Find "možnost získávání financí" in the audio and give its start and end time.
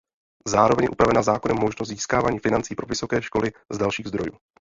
1.59-2.75